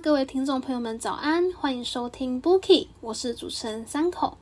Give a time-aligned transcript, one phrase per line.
[0.00, 1.52] 啦，各位听众朋友们，早安！
[1.52, 4.38] 欢迎收听 Bookie，我是主持人三口，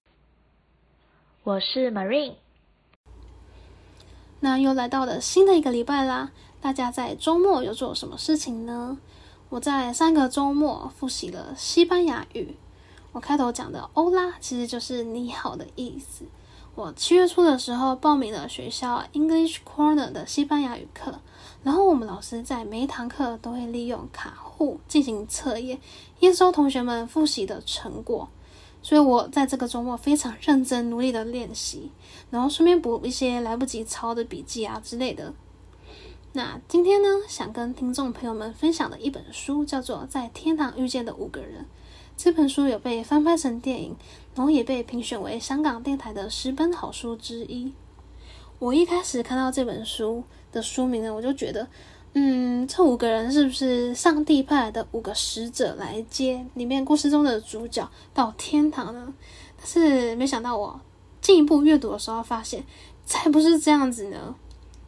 [1.42, 2.34] 我是 Marine。
[4.40, 6.30] 那又来到了新的一个礼拜啦，
[6.60, 8.98] 大家在周末有做什么事情呢？
[9.48, 12.56] 我在上个周末复习了西班牙语。
[13.12, 16.24] 我开头讲的“欧拉”其实就是“你好”的意思。
[16.78, 21.12] 我七月初的时候报名了学校 English Corner 的西班牙语课。
[21.64, 25.80] 然后我们老师在每一堂课都会利用卡户进行测验，
[26.20, 28.28] 验收同学们复习的成果。
[28.80, 31.90] 所以我在这个周末非常认真努力的练习，
[32.30, 35.34] 然后顺便补一些来不及抄的笔记啊之类的。
[36.34, 41.62] 那今天呢，想跟听众朋友们分享的一本书叫做《在天堂遇见的五个人》。
[42.18, 43.96] 这本书有被翻拍成电影，
[44.34, 47.72] 然后也被评选为香港电台的十本好书之一。
[48.58, 50.22] 我一开始看到这本书。
[50.50, 51.68] 的书名呢，我就觉得，
[52.14, 59.12] 嗯，这五个人是不是上帝派来的五个使者来接里面故事中的主角到天堂呢？
[59.58, 60.80] 但是没想到我
[61.20, 62.64] 进一步阅读的时候发现，
[63.04, 64.34] 才不是这样子呢。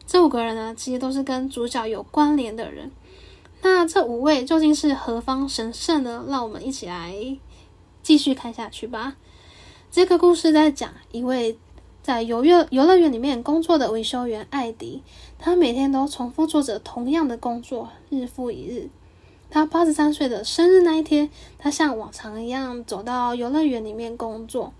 [0.07, 2.89] 这五个人呢，其实都是跟主角有关联的人。
[3.61, 6.25] 那这五位究竟是何方神圣呢？
[6.27, 7.13] 让我们一起来
[8.03, 9.15] 继续看下去吧。
[9.91, 11.57] 这个故事在讲一位。
[12.03, 15.03] 在游乐游乐园里面工作的维修员艾迪，
[15.37, 18.89] 他每天都重复做着同样的工作，日复一日。
[19.51, 24.73] 他八十三岁的生日那一天，他像往常一样走到游乐园里面工作，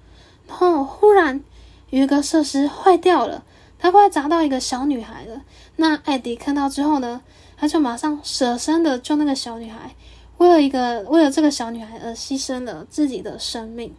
[0.48, 1.44] 然后忽然
[1.92, 3.44] 有一个设施坏掉了，
[3.78, 5.44] 他快砸到一个小女孩了。
[5.76, 7.22] 那艾迪看到之后呢，
[7.62, 9.96] 他就马上舍身的救那个小女孩，
[10.40, 13.94] 为了一个为了这个小女孩而牺牲了自己的生命。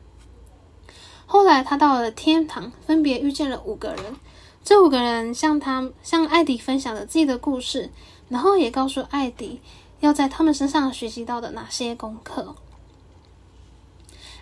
[1.26, 4.16] 后来他到了天堂，分别遇见了五个人。
[4.64, 7.90] 这五个人向他向艾迪分享了自己的故事，
[8.28, 9.60] 然后也告诉艾迪
[10.00, 12.56] 要在他们身上学习到的哪些功课。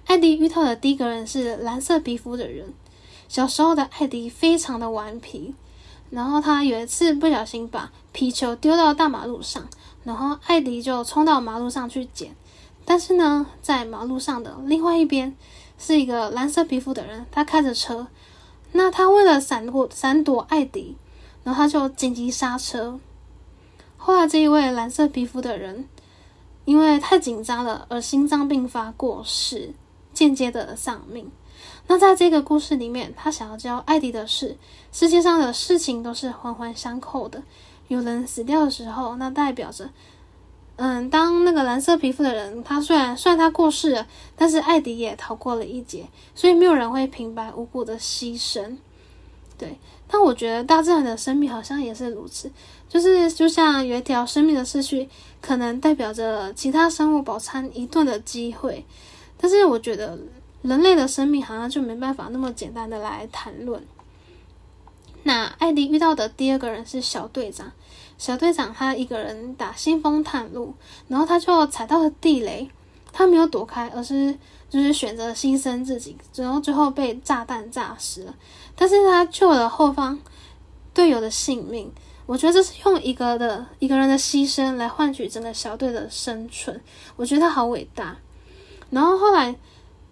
[0.06, 2.72] 艾迪遇到的第一个人是蓝色皮肤的人。
[3.28, 5.54] 小时候的艾迪非常的顽皮，
[6.10, 9.66] 然后他有一次不小心把皮球丢到大马路上，
[10.04, 12.34] 然后艾迪就冲到马路上去捡。
[12.84, 15.34] 但是呢，在马路上的另外一边。
[15.82, 18.06] 是一个蓝色皮肤的人，他开着车，
[18.72, 20.94] 那他为了闪过闪躲艾迪，
[21.43, 23.00] 然后他就紧急刹车。
[23.97, 25.88] 后来这一位蓝色皮肤的人，
[26.66, 29.72] 因为太紧张了而心脏病发过世，
[30.12, 31.31] 间接的丧命。
[31.87, 34.59] 那在这个故事里面，他想要教艾迪的是，
[34.93, 37.43] 世界上的事情都是环环相扣的，
[37.89, 39.89] 有人死掉的时候，那代表着。
[40.83, 48.78] 嗯，当那个蓝色皮肤的人，他虽然虽然他过世了，但是艾迪也逃过了一劫，所以没有人会平白无故的牺牲。
[49.59, 49.78] 对，
[50.09, 52.51] 但我觉得大自然的生命好像也是如此，
[52.89, 55.07] 就是就像有一条生命的逝去，
[55.43, 58.87] 可能代表着其他生物饱餐一顿的机会，
[59.37, 60.19] 但是我觉得
[60.62, 63.84] 人类的生命好像就没办法那么简单的来谈论。
[65.22, 67.72] 那艾迪遇到的第二个人是小队长。
[68.19, 70.75] 小队长他一个人打先锋探路，
[71.08, 72.70] 然后他就踩到了地雷，
[73.12, 74.36] 他没有躲开，而是
[74.69, 78.34] 就是选择牺牲自己，然后最后被炸弹炸死了。
[78.76, 80.19] 但是他救了后方
[80.92, 81.91] 队友的性命，
[82.26, 86.78] 我觉得这是用一个的一个人的牺牲来换取整个小队的生存，
[87.16, 88.19] 我觉得他好伟大。
[88.91, 89.56] 然后后来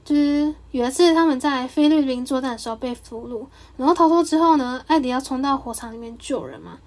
[0.09, 3.47] 就是有一次他们在菲律宾作战的时候被俘虏，
[3.77, 6.79] 然后逃脱之后呢，艾迪要冲到火场里面救人嘛。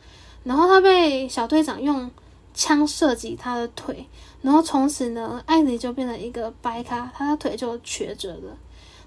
[0.44, 2.10] 然后他被小队长用
[2.56, 4.08] 枪射击他的腿，
[4.42, 8.58] 然后从此呢，艾迪就变成一个白咖，他的腿就瘸着了。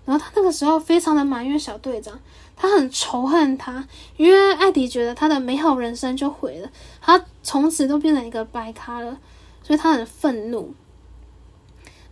[0.05, 2.17] 然后他那个时候非常的埋怨小队长，
[2.55, 3.85] 他很仇恨他，
[4.17, 6.71] 因为艾迪觉得他的美好人生就毁了，
[7.01, 9.19] 他从此都变成一个白咖了，
[9.65, 10.73] 所以他很愤怒。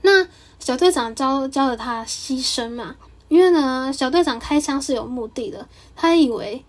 [0.04, 0.26] 那
[0.62, 2.94] 小队长教教了他牺牲嘛，
[3.26, 5.66] 因为呢，小队长开枪是有目的的，
[5.96, 6.64] 他以为。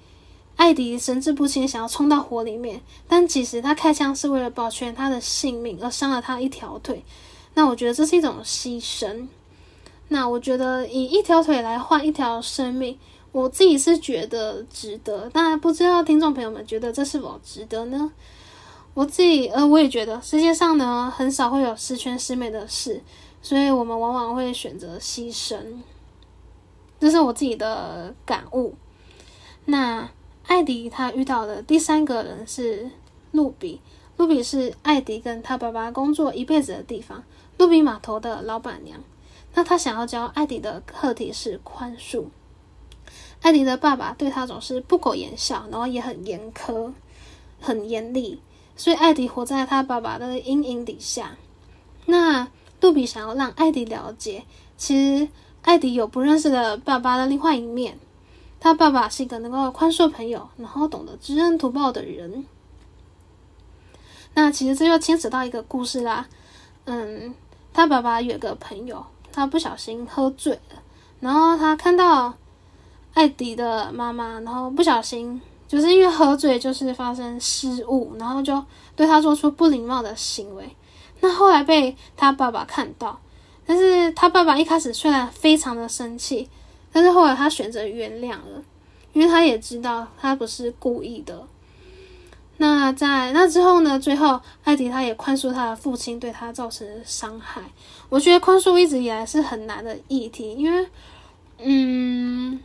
[0.56, 7.04] 艾迪神志不清，想要冲到火里面，但其实他开枪是为了保全他的性命，而伤了他一条腿。
[7.56, 9.28] 那我觉得这是一种牺牲。
[10.10, 12.98] 那我觉得以一条腿来换一条生命，
[13.32, 15.30] 我自己是觉得值得。
[15.34, 18.12] 但不知道听众朋友们觉得这是否值得呢？
[18.94, 23.02] 我自己呃，我也觉得世界上呢很少会有十全十美的事，
[23.44, 25.84] 所以我们往往会选择牺牲。
[27.00, 28.74] 这是我自己的感悟。
[29.66, 30.10] 那。
[30.46, 32.92] 艾迪他遇到的第三个人是
[33.32, 33.80] 露比，
[34.18, 37.24] 露比是艾迪跟他爸爸工作一辈子的地方，
[37.58, 39.00] 露比码头的老板娘。
[39.54, 42.26] 那他想要教艾迪的课题是宽恕。
[43.42, 46.92] 艾迪的爸爸对他总是不苟言笑，然后也很严苛、
[47.62, 48.42] 很严厉，
[48.76, 51.38] 所以艾迪活在他爸爸的阴影底下。
[52.06, 52.50] 那
[52.84, 54.44] 杜比想要让艾迪了解，
[54.76, 55.30] 其实
[55.62, 57.98] 艾迪有不认识的爸爸的另外一面。
[58.60, 62.46] 他爸爸是一个能够宽恕朋友，然后懂得知恩图报的人。
[64.34, 66.28] 那其实这就牵扯到一个故事啦。
[66.84, 67.34] 嗯，
[67.72, 70.84] 他爸爸有个朋友，他不小心喝醉了，
[71.22, 72.34] 然后他看到
[73.14, 78.62] 艾迪的妈妈，然后不小心就是因为喝醉，就是发生失误，然后就
[78.94, 80.76] 对他做出不礼貌的行为。
[81.24, 83.20] 那后来被他爸爸看到，
[83.66, 86.50] 但是他爸爸一开始虽然非常的生气。
[86.96, 88.62] 但是后来他选择原谅了，
[89.14, 91.48] 因为他也知道他不是故意的。
[92.58, 94.00] 那在那之后呢？
[94.00, 97.64] 最后艾迪他也宽恕他的父亲对他造成的伤害。
[98.10, 100.88] 我觉得宽恕一直以来是很难的议题，因为，
[101.58, 102.60] 嗯，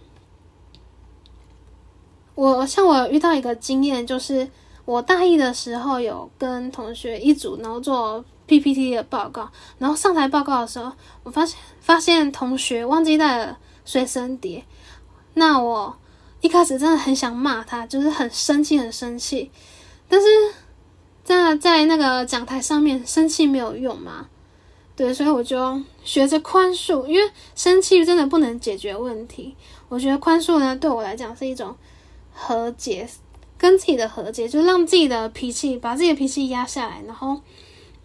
[2.34, 4.46] 我像我遇到一个经验，就是
[4.84, 9.48] 我大一的时候有跟同学一组，然后做 PPT 的报告，
[9.78, 10.90] 然后上台报告的时候，
[11.22, 13.58] 我发现发现同学忘记带了。
[13.84, 14.66] 随身碟，
[15.32, 15.96] 那我
[16.42, 19.50] 一开始真的很想骂他，就是很生气，很生气。
[20.10, 20.26] 但是
[21.24, 24.28] 在在那个讲台上面，生气没有用嘛？
[24.94, 29.56] 对，所以我就学着宽恕，因为生气真的不能解决问题。
[29.88, 31.74] 我觉得宽恕呢，对我来讲是一种
[32.34, 33.08] 和解，
[33.56, 37.40] 跟自己的和解，就让自己的脾气，把自己的脾气压下来，然后，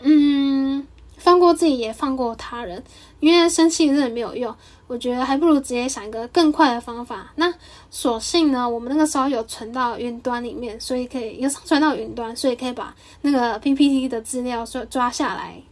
[0.04, 0.86] 嗯，
[1.18, 2.84] 放过自己，也放过他人。
[3.20, 4.54] 因为生气真的没有用。
[4.86, 7.32] 我觉得还不如直接想一个更快的方法。
[7.36, 7.52] 那
[7.90, 15.64] 索性呢，我们那个时候有存到云端里面，所以可以有上传到云端，所以可以把那个 PPT 的资料抓抓下来，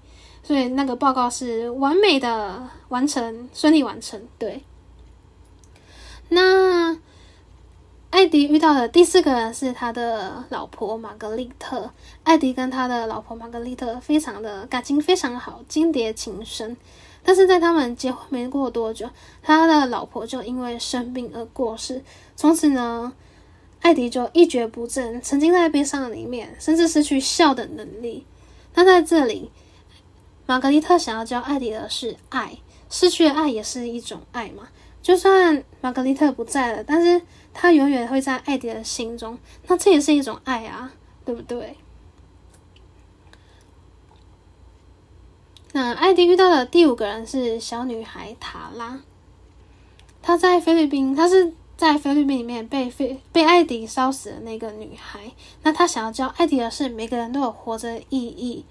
[0.41, 4.19] 所以那个报告是完美的完成，顺利完成。
[4.39, 4.63] 对。
[6.29, 6.97] 那
[8.11, 11.89] 艾迪遇到的第四个人是他的老婆玛格丽特。
[12.23, 16.75] 艾迪跟他的老婆玛格丽特非常的感情非常好，金蝶情深。
[17.23, 19.09] 但是在他们结婚没过多久，
[19.41, 22.03] 他的老婆就因为生病而过世。
[22.35, 23.13] 从此呢，
[23.79, 28.25] 艾迪就一蹶不振，沉浸在悲伤里面，甚至失去笑的能力。
[28.73, 29.49] 那在这里，
[30.45, 32.57] 玛格丽特想要教艾迪的是爱，
[32.89, 34.67] 失去的爱也是一种爱嘛。
[35.01, 37.21] 就算玛格丽特不在了，但是
[37.53, 39.37] 他永远会在艾迪的心中，
[39.67, 40.93] 那这也是一种爱啊，
[41.25, 41.77] 对不对？
[45.73, 48.99] 那艾迪遇到的第五个人是小女孩塔拉，
[50.21, 55.31] 她在菲律宾，她是在菲律宾里面被菲被艾迪烧死的那个女孩。
[55.63, 58.65] 那她想要教艾迪的是，每个人都有活着的意义。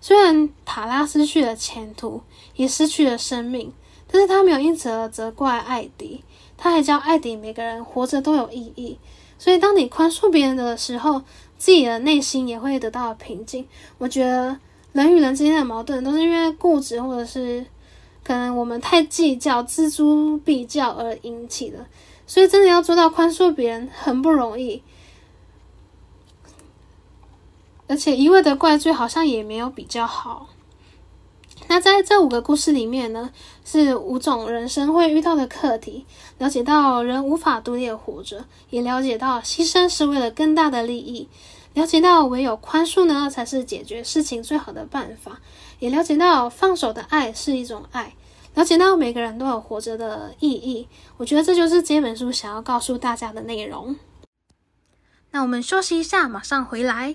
[0.00, 2.22] 虽然塔拉失去了前途，
[2.56, 3.72] 也失去了生命，
[4.10, 6.24] 但是她没有因此而责怪艾迪，
[6.60, 8.96] 他还教艾迪每个人活着都有意义。
[9.38, 11.22] 所以，当你宽恕别人的时候，
[11.58, 13.66] 自己的内心也会得到平静。
[13.98, 14.56] 我觉得。
[14.92, 17.64] 人与人之间的矛盾，都是因为固执，或者是
[18.24, 21.86] 可能我们太计较、锱铢必较而引起的。
[22.26, 24.82] 所以，真的要做到宽恕别人很不容易，
[27.86, 30.48] 而且一味的怪罪好像也没有比较好。
[31.70, 33.30] 那在这五个故事里面呢，
[33.64, 36.04] 是五种人生会遇到的课题，
[36.38, 41.28] 了解到人无法独立活着，也了解到牺牲是为了更大的利益。
[41.74, 45.34] 了解到唯有宽恕呢，才是解决事情最好的办法；
[45.78, 48.14] 也了解到放手的爱是一种爱；
[48.56, 50.88] 了解到每个人都有活着的意义。
[51.18, 53.94] 我觉得这就是这本书想要告诉大家的内容。
[55.30, 57.14] 那我们休息一下，马上回来。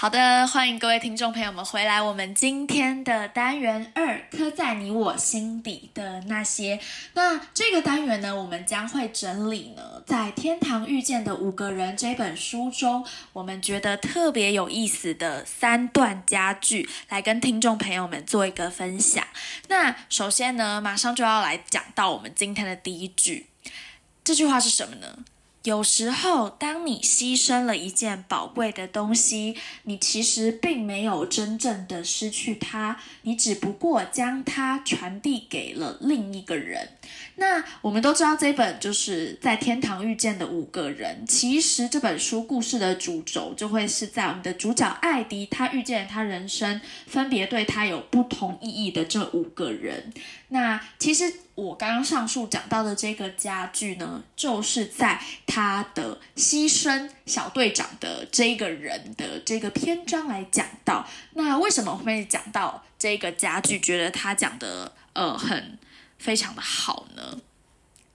[0.00, 2.00] 好的，欢迎各位听众朋友们回来。
[2.00, 6.80] 我们今天的单元二，刻在你我心底的那些。
[7.12, 19.22] 那这个单元呢，我们将会整理呢，在《天堂遇见的五个人》这本书中，我们觉得特别有意思的三段佳句，来跟听众朋友们做一个分享。
[19.68, 23.48] 那首先呢，马上就要来讲到我们今天的第一句，
[24.24, 25.18] 这句话是什么呢？
[25.64, 36.88] 有时候，当你牺牲了一件宝贵的东西，你其实并没有真正的失去它，你只不过将它传递给了另一个人。
[37.36, 41.26] 那我们都知道，这本就是在天堂遇见的五个人。
[41.26, 50.10] 其实这本书故事的主轴就会是在我们的主角艾迪，他遇见他人生分别对他有不同意义的这五个人。
[50.50, 61.08] 那其实我刚刚上述讲到的这个家具呢，就是在他的牺牲小队长的这个人的这个篇章来讲到。
[61.34, 63.80] 那为什么会讲到这个家具？
[63.80, 65.78] 觉得他讲的呃很
[66.18, 67.40] 非常的好呢？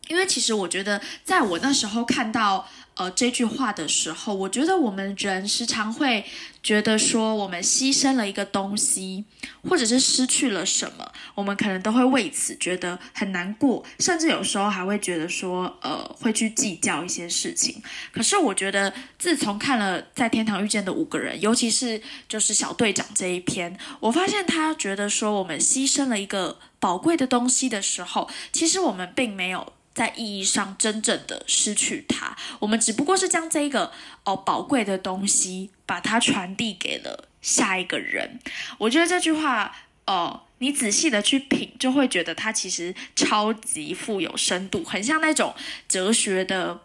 [0.08, 2.68] 因为其实我觉得，在我那时候看到。
[2.96, 6.24] 呃，这句话的时候，我觉得我们人时常会
[6.64, 9.26] 觉得说，我们牺牲了一个东西，
[9.68, 17.84] 或者是失去了什么，我们可能都会为此觉得很难过，甚至有时候还会觉得说，呃，会去计较一些事情。
[18.14, 29.74] 可是我觉得，自从看了在天堂遇见的五个人，尤其是就是小队长这一篇，我发现他觉得说，我们牺牲了一个宝贵的东西的时候，其实我们并没有。
[29.96, 33.94] 在意义上真正的失去它，我们只不过是将这个
[34.26, 38.38] 哦宝贵的东西，把它传递给了下一个人。
[38.78, 39.74] 我觉得这句话
[40.06, 45.56] 哦，你仔细的去品，就会觉得它其实超级富有深度，很像那种
[45.88, 46.82] 哲学的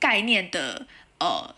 [0.00, 0.88] 概念的
[1.20, 1.54] 呃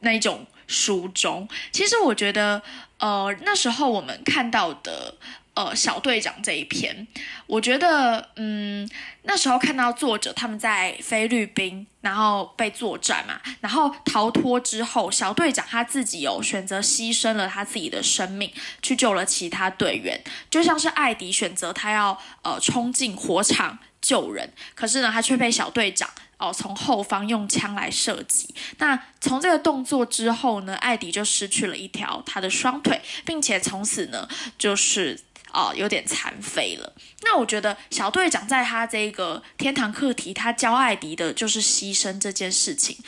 [0.00, 1.48] 那一种书中。
[1.70, 2.60] 其实我觉得
[2.98, 5.14] 呃那时候我们看到的。
[5.56, 7.06] 呃，小队长这一篇，
[7.46, 8.90] 我觉得，嗯，
[9.24, 18.52] 那时候看到作者他们在菲律宾，然后被作战嘛，然后逃脱之后，小队长他自己有选择牺牲了他自己的生命，
[18.82, 26.08] 去救了其他队员，就像是艾迪选择他要呃冲进火场救人，可是呢，他却被小队长。
[26.36, 28.52] 哦，从后方用枪来射击。
[28.78, 34.28] 那从这个动作之后呢，艾迪就失去了一条他的双腿，并且从此呢，
[34.58, 35.18] 就是
[35.54, 36.92] 哦有点残废了。
[37.22, 42.98] 那我觉得小队长在他这个天堂课题，他教艾迪的就是牺牲这件事情。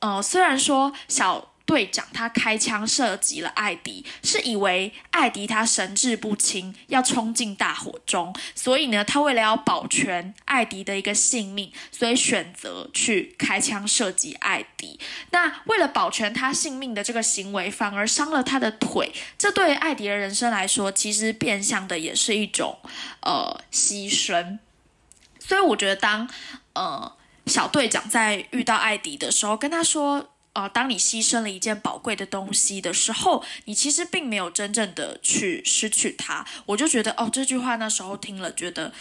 [0.00, 1.46] 呃，虽然说小。
[1.70, 14.98] 队长他开枪射击了艾迪，是以为艾迪他神志不清，要冲进大火中，所以呢，他为了要保全艾迪的一个性命，所以选择去开枪射击艾迪。
[15.30, 22.76] 那为了保全他性命的这个行为，反而伤了他的腿，这对艾迪的人生来说，其实变相的也是一种
[23.20, 24.58] 呃牺牲。
[25.38, 26.28] 所以我觉得，当
[26.72, 27.12] 呃
[27.46, 30.30] 小队长在遇到艾迪的时候，跟他说。
[30.60, 36.44] 啊，当你牺牲了一件宝贵的东西的时候，你其实并没有真正的去失去它。
[36.66, 38.92] 我就觉得，哦，这句话那时候听了，觉得。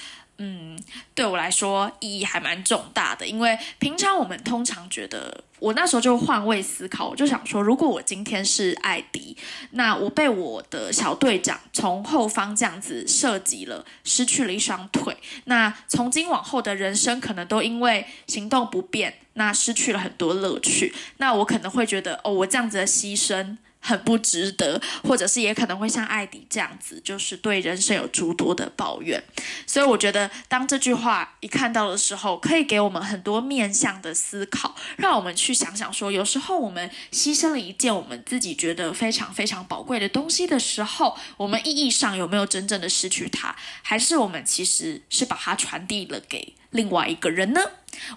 [0.41, 0.81] 嗯，
[1.13, 9.35] 对我来说意义还蛮重大的，因为平常我们通常觉得，我那时候就换位思考，我就想说，如果我今天是艾迪，
[9.71, 23.57] 那我被我的小队长从后方这样子射击了，失去了一双腿，那从今往后的人生可能都因为行动不便，那失去了很多乐趣，那我可能会觉得，哦，我这样子的牺牲。
[23.81, 29.23] 很不值得，或者是也可能会像艾迪这样子，就是对人生有诸多的抱怨。
[29.65, 47.61] 所以我觉得，当这句话一看到的时候，可以给我们很多面向的思考，让我们去想想说，有时候我们牺牲了一件我们自己觉得非常非常宝贵的东西的时候，我们意义上有没有真正的失去它，还是我们其实是把它传递了给另外一个人呢？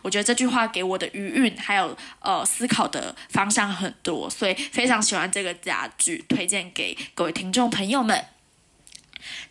[0.03, 8.27] 我觉得这句话给我的余韵还有呃思考的方向很多，所以非常喜欢这个家具，推荐给各位听众朋友们。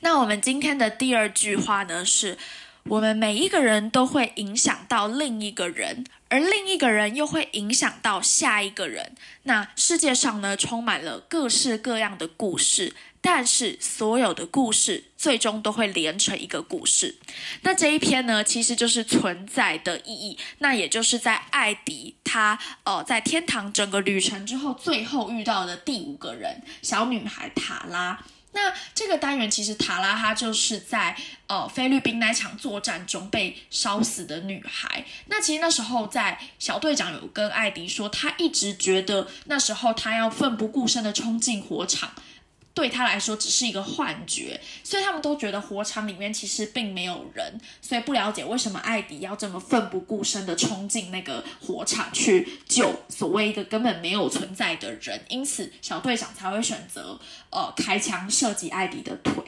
[0.01, 2.37] 那我们今天的第二句话呢，是
[2.83, 9.15] 我们每一个人都会影响到另一个人，而另一个人又会影响到下一个人。
[9.43, 12.95] 那世界上呢，充满了各式各样的故事。
[13.23, 17.15] 但是所有的故事最终都会连成一个故事。
[17.61, 20.37] 那这一篇呢，其实就是存在的意义。
[20.57, 28.23] 那也就是在艾迪他呃在天堂整个旅程之后，最后遇到的第五个人小女孩塔拉。
[28.53, 31.15] 那这个单元其实塔拉她就是在
[31.47, 35.05] 呃菲律宾那场作战中被烧死的女孩。
[35.27, 42.11] 那其实那时候在小队长有跟艾迪说，他一直觉得那时候他要奋不顾身的冲进火场。
[42.81, 57.19] 对他来说只是一个幻觉，所以他们都觉得火场里面其实并没有人，所以不了解为什么艾迪要这么奋不顾身的冲进那个火场去救所谓一个根本没有存在的人，因此小队长才会选择
[57.51, 59.43] 呃开枪射击艾迪的腿。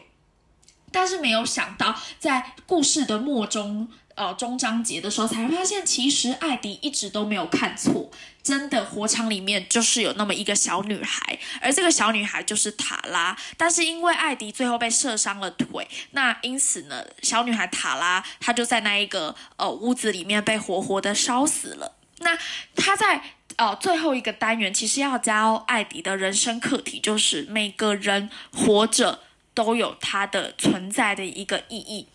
[0.92, 13.38] 但是没有想到，在故事的末中，呃，中章节的时候，才发现其实艾迪一直都没有看错，真的火场里面就是有那么一个小女孩，而这个小女孩就是塔拉。
[13.58, 21.96] 但是因为艾迪最后被射伤了腿，那因此呢，小女孩塔拉她就在那一个呃屋子里面被活活的烧死了。
[22.20, 22.38] 那
[22.76, 23.22] 她在。
[23.56, 29.20] 哦，最后一个单元其实要教艾迪的人生课题，就是每个人活着
[29.54, 32.08] 都有他的存在的一个意义。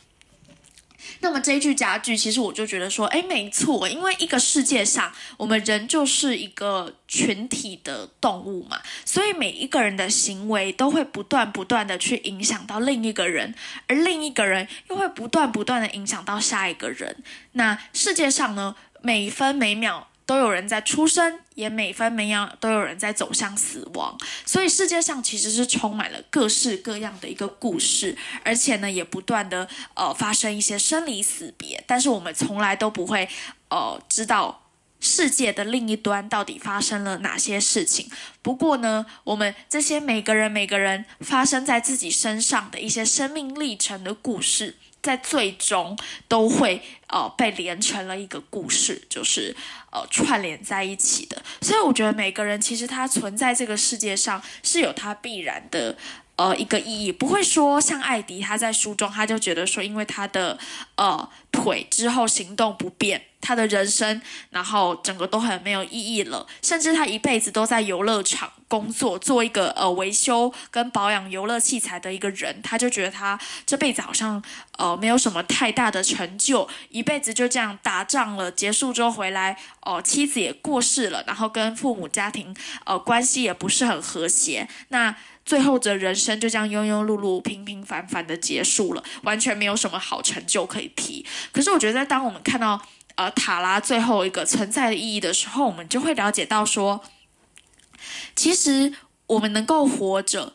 [1.20, 13.54] 那么这一句佳句，其实我就觉得说，哎，没错，因为一个世界上，我们人就是一个群体的动物嘛，所以每一个人的行为都会不断不断的去影响到另一个人，
[13.86, 17.22] 而另一个人又会不断不断的影响到下一个人。
[17.52, 20.08] 那世界上呢，每分每秒。
[20.28, 33.26] 都有人在出生，也每分每秒都有人在走向死亡，所以世界上其实是充满了各式各样的一个故事，而且呢，也不断的呃发生一些生离死别，但是我们从来都不会
[33.70, 34.66] 呃知道
[35.00, 38.10] 世界的另一端到底发生了哪些事情。
[38.42, 44.76] 不过呢，我们这些每个人每个人发生在自己身上的一些生命历程的故事。
[45.02, 49.56] 在最终都会呃被连成了一个故事，就是
[49.92, 51.42] 呃串联在一起的。
[51.60, 55.96] 所以我觉得每个人其实他存在这个世界上是有他必然的
[56.36, 60.58] 呃一个意义，不会说像艾迪他在书中他就觉得说，因为他的
[60.96, 63.27] 呃腿之后行动不便。
[63.40, 74.42] 他的人生，然后整个都很没有意义了，甚至他一辈子都在游乐场工作，做一个呃维修跟保养游乐器材的一个人，他就觉得他这辈子好像
[74.76, 85.14] 呃没有什么太大的成就，一辈子就这样打仗了，结束之后回来，哦妻子也过世了，然后跟父母家庭呃关系也不是很和谐，那
[85.46, 91.24] 最后的人生就这样庸庸碌碌、平平凡凡的结束了，完全没有什么好成就可以提。
[91.52, 92.82] 可是我觉得，当我们看到。
[93.18, 97.02] 呃，塔拉最后一个存在的意义的时候，我们就会了解到说，
[98.36, 98.94] 其实
[99.26, 100.54] 我们能够活着，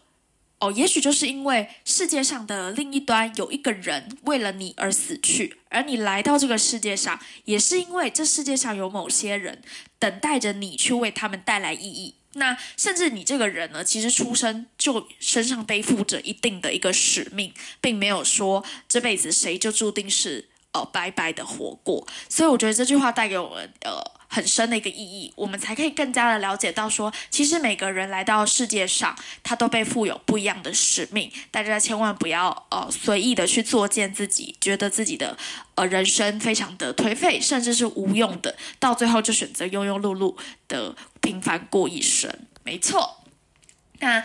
[0.59, 9.61] 哦，也许就是因为世界上的另一端有一个人为了你而死去，而你来到这个世界上，也是因为这世界上有某些人
[9.99, 12.15] 等待着你去为他们带来意义。
[12.35, 20.47] 那甚至你这个人呢，其实出生就身上背负着一定的一个使命，并没有说这辈子谁就注定是。
[20.73, 31.31] 呃，白白的活过，所以我觉得这句话带给我们呃很深的一个意义，我们才可以更加的了解到说，其实每个人来到世界上，他都被赋有不一样的使命。
[31.51, 35.37] 大家千万不要呃随意的去作践自己，觉得自己的
[35.75, 40.35] 呃人生非常的颓废，甚至是无用的，到最后就选择庸庸碌碌
[40.67, 42.35] 的平凡过一生。
[42.63, 43.23] 没错，
[43.99, 44.23] 那。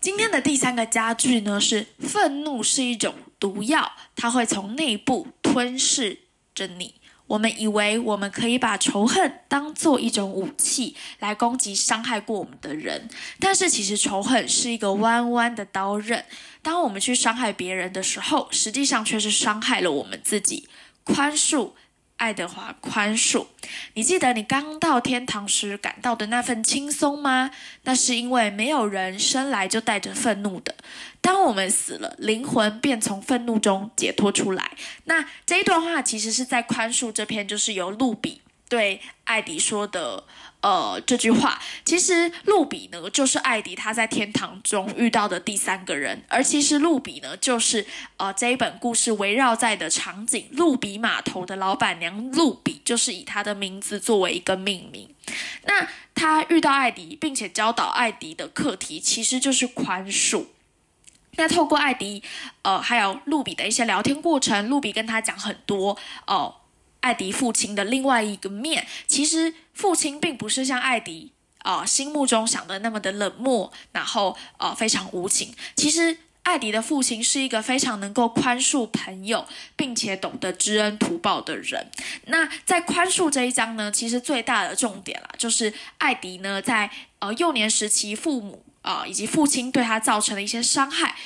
[0.00, 6.20] 今天的第三个家具呢，是愤怒是一种毒药，它会从内部吞噬
[6.54, 6.94] 着你。
[7.26, 16.24] 我们以为我们可以把仇恨当做一种武器来攻击伤害过我们的人，但是其实仇恨是一个弯弯的刀刃。
[16.60, 20.68] 当我们去伤害别人的时候，实际上却是伤害了我们自己。
[21.04, 21.72] 宽恕。
[22.20, 23.46] 爱德华宽恕，
[23.94, 27.50] 你记得你刚到天堂时感到的那份轻松吗？
[27.84, 30.74] 那是因为没有人生来就带着愤怒的。
[31.22, 34.72] 当我们死了，灵魂便从愤怒中解脱出来。
[35.04, 40.24] 那这一段话其实是在宽恕这篇，就是由露比对艾迪说的。
[40.62, 47.86] 呃，这句话其实露比呢，就是艾迪他在天堂中遇到的第三个人，而其实露比呢，就是
[48.18, 55.14] 呃这一本故事围绕在的场景，露比码头的老板娘露比，就是以他的名字作为一个命名。
[55.64, 60.46] 那他遇到艾迪，并且教导艾迪的课题，其实就是宽恕。
[61.36, 62.22] 那透过艾迪，
[62.62, 65.96] 呃，还有露比的一些聊天过程，露比跟他讲很多
[66.26, 66.56] 哦。
[67.00, 75.54] 艾迪父亲的另外一个面，其实父亲并不是像艾迪啊心目中想的那么的冷漠，然后呃非常无情。
[75.76, 81.90] 其实艾迪的父亲是一个非常能够宽恕朋友，并且懂得知恩图报的人。
[82.26, 91.16] 那在宽恕这一章呢，其实最大的重点啦，就是艾迪呢在呃幼年时期父母啊以及父亲对他造成的一些伤害。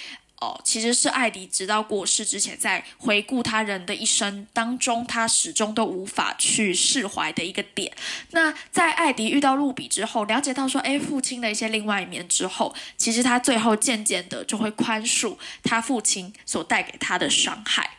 [0.65, 7.93] 其实是艾迪直到过世之前，在回顾他人的一生当中，他始终都无法去释怀的一个点。
[8.31, 17.99] 那在艾迪遇到露比之后，了解到说，哎，父亲的一些另外一面之后，其实他最后渐渐的就会宽恕他父亲所带给他的伤害。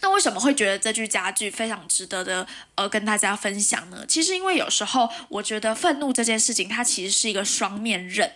[0.00, 4.04] 那为什么会觉得这句佳句非常值得的呃跟大家分享呢？
[4.06, 8.30] 其实因为有时候我觉得愤怒这件事情，它其实是一个双面刃，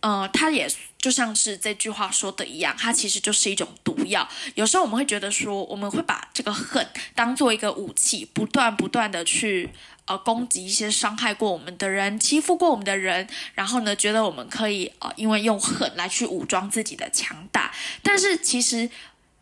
[0.00, 0.68] 呃，它也。
[0.98, 4.28] 就像是这句话说的一样，它其实就是一种毒药。
[4.54, 9.70] 有时候我们会觉得说，我们会把这个恨当做一个武器，不断不断的去
[10.06, 17.72] 呃攻击一些伤害过我们的人、欺负过我们的人，然后呢，觉得我们可以呃因为用恨来去武装自己的强大。
[18.02, 18.90] 但是其实。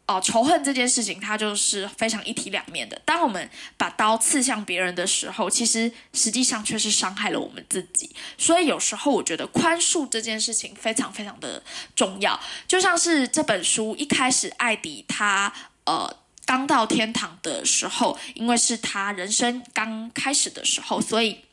[0.06, 2.96] 哦，仇恨这件事情，它就是非常一体两面的。
[3.04, 8.14] 当我们把刀刺向别人的时候，其实实际上却是伤害了我们自己。
[8.38, 11.60] 所以有时候我觉得宽恕这件事情非常非常的
[11.96, 12.38] 重要。
[12.68, 15.52] 就像是这本书一开始，艾迪他
[15.86, 21.45] 呃刚到天堂的时候，因为是他人生刚开始的时候，所以。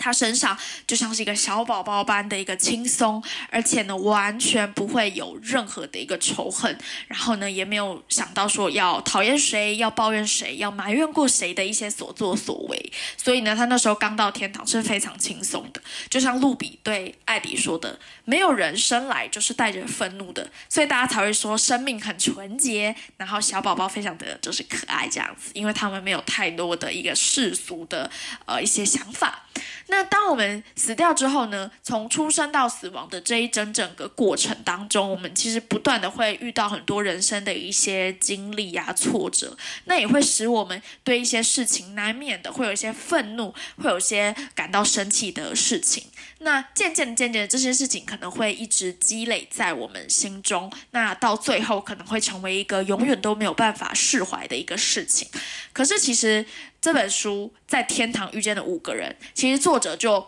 [0.00, 12.92] 他身上就像是一个小宝宝般的一个轻松，而且呢，完全不会有任何的一个仇恨，然后呢，也没有想到说要讨厌谁、要抱怨谁、要埋怨过谁的一些所作所为。
[13.18, 28.10] 所以呢，他那时候刚到天堂是非常轻松的，就像露比对艾迪说的：“没有人生来就是带着愤怒的。”所以大家才会说生命很纯洁，然后小宝宝非常的就是可爱这样子，因为他们没有太多的一个世俗的
[28.46, 29.46] 呃一些想法。
[29.88, 31.68] 那当我们死掉之后呢？
[31.82, 46.04] 从出生到死亡的这一整整个过程当中，我们其实不断的会遇到很多人生的一些经历啊、挫折，那也会使我们对一些事情难免的会有一些愤怒，会有一些感到生气的事情。
[46.38, 55.28] 那渐渐渐渐，这些事情可能会一直积累在我们心中，那到最后可能会成为一个永远都没有办法释怀的一个事情。
[55.72, 56.44] 可是其实。
[56.82, 60.26] 这本书在天堂遇见的五个人，其实作者就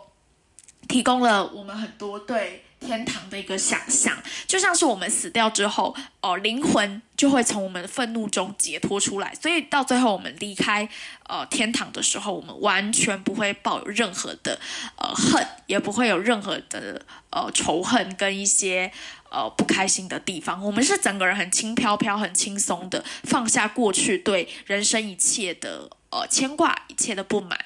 [0.87, 4.15] 提供了我们很多对天堂的一个想象，
[4.45, 10.87] 就像是我们死掉之后，哦，灵魂就会从我们的愤怒中解脱出来，所以到最后我们离开
[11.27, 14.59] 呃天堂的时候，我们完全不会抱有任何的
[14.97, 18.91] 呃恨，也不会有任何的呃仇恨跟一些
[19.31, 25.89] 呃不开心的地方，我们是整个人很轻飘飘、很轻松的放下过去对人生一切的。
[26.13, 27.59] 呃，牵挂一切的不满，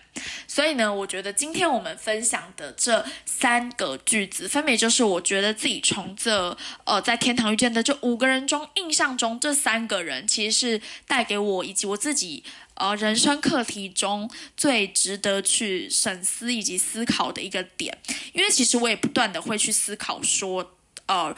[0.47, 12.41] 所以呢，我觉得今天我们分享的这三个句子，分别就是我觉得自己从这呃在天堂遇见的这五个人中，印象中这三个人，其实是带给我以及我自己
[12.75, 17.97] 呃人生课题中最值得去审思以及思考的一个点，
[18.31, 21.35] 因为其实我也不断的会去思考说，呃，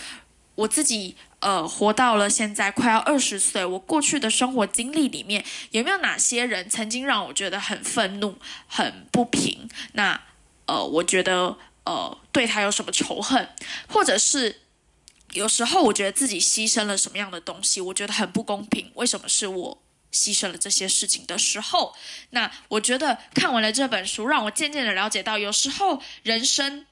[0.54, 1.16] 我自己。
[1.40, 9.70] 呃，活到了现在快要二十岁，我过去的生活经历里面有没有哪些人曾经让我觉得很愤怒、很不平？
[9.94, 10.22] 那
[10.66, 13.50] 呃，我觉得呃，对他有什么仇恨，
[13.88, 14.62] 或者是
[15.32, 18.92] 有时候我觉得自己牺牲了什么样的东西，我觉得很不公平。
[18.96, 21.96] 为什么是我牺牲了这些事情的时候？
[22.32, 26.86] 那我觉得看完了这本书，让我渐渐的了解到，有时候人生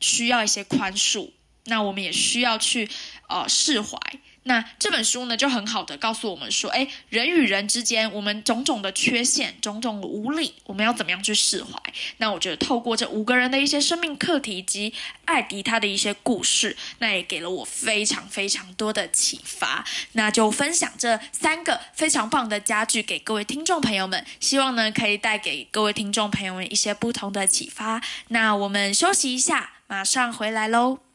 [0.00, 1.30] 需要一些宽恕。
[1.64, 2.88] 那我们也需要去，
[3.28, 3.98] 呃，释怀。
[4.44, 11.78] 那这本书呢，就很好的告诉我们说，哎，人与人之间，我们种种的缺陷、种种的无力，我们要怎么样去释怀？
[12.16, 14.94] 那我觉得透过这五个人的一些生命课题及
[15.26, 19.84] 艾迪他的一些故事，那也给了我非常非常多的启发。
[20.12, 28.02] 那就分享这三个非常棒的家具给各位听众朋友们，希望呢可以带给各位听众朋友们一些不同的启发。
[28.28, 31.09] 那我们休息一下，马上回来喽。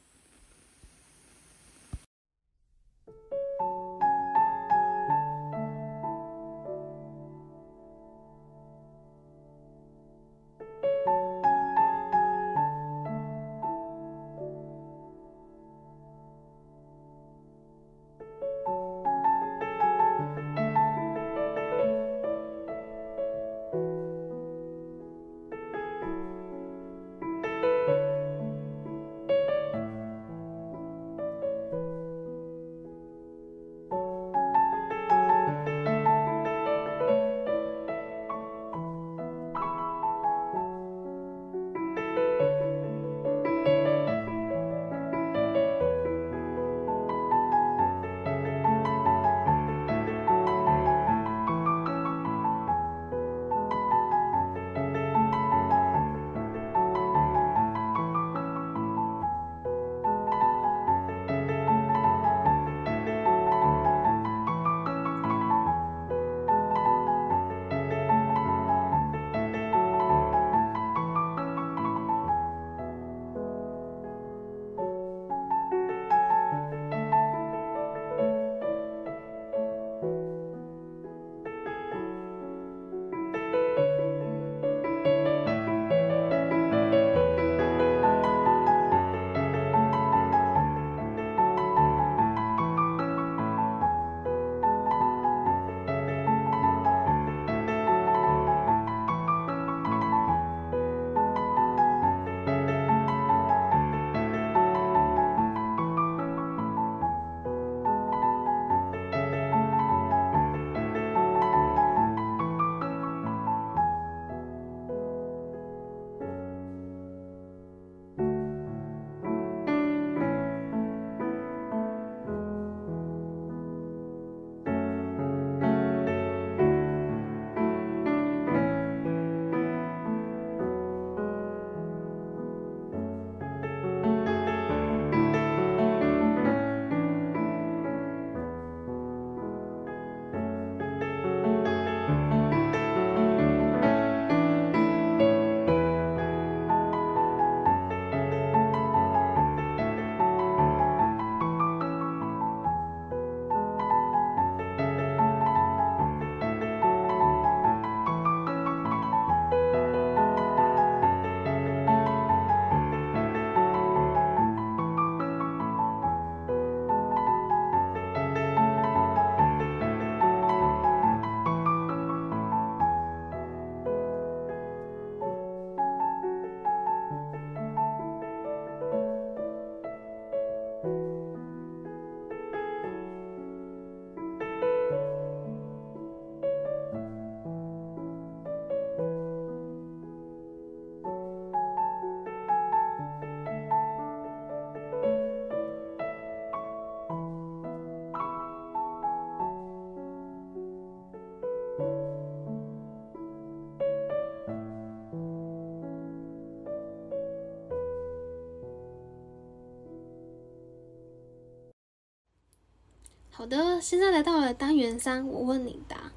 [213.45, 216.11] 好的，现在来到了单元三，我问你答。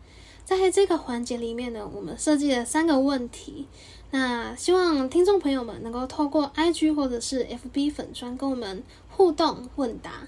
[0.46, 3.66] 在这个环节里面呢，我们设计了三个问题，
[4.12, 10.26] 那希望听众朋友们能够透过 IG 或者是 FB 粉专跟我们互动问答。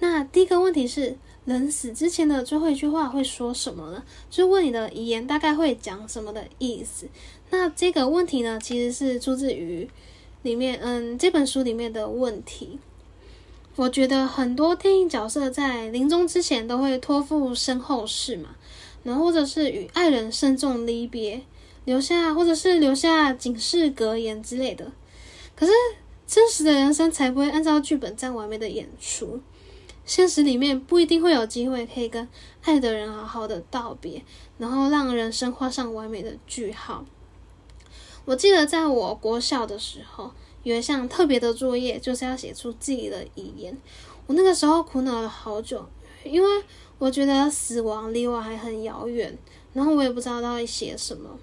[0.00, 4.02] 那第一个问题是，人死之前的最后一句话会说什么呢？
[4.28, 7.06] 就问你的遗言大概会讲什么的意思。
[7.50, 9.88] 那这个问题呢，其实是出自于
[10.42, 12.80] 里面，嗯，这本书里面的问题。
[13.76, 18.56] 我觉得很多电影角色在临终之前都会托付身后事嘛。
[19.04, 21.40] 然后或者是与爱人慎重离别，
[21.84, 24.90] 留下或者是留下警示格言之类的。
[25.54, 25.72] 可是
[26.26, 29.40] 真实的人生才不会按照剧本这样完美的演出，
[30.04, 32.28] 现实里面不一定会有机会可以跟
[32.64, 34.24] 爱的人好好的道别，
[34.58, 37.04] 然后让人生画上完美的句号。
[38.24, 40.32] 我记得在我国小的时候，
[40.66, 43.76] 有一项特别的作业，就是要写出自己的遗言。
[44.26, 45.86] 我那个时候苦恼了好久，
[46.24, 46.48] 因为。
[46.98, 49.36] 我觉得死亡离我还很遥远，
[49.74, 51.38] 然后我也不知道到底写什么。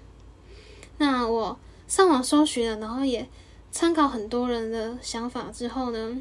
[0.98, 1.56] 那我
[1.86, 3.28] 上网搜寻了，然后也
[3.70, 6.16] 参考很多人的想法之后呢，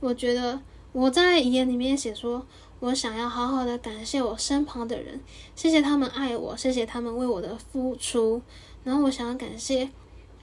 [0.00, 0.60] 我觉得
[0.90, 2.44] 我在遗言里面写说，
[2.80, 5.20] 我想要好好的感谢我身旁的人，
[5.54, 8.42] 谢谢他们爱我，谢谢他们为我的付出。
[8.82, 9.88] 然后我想要感谢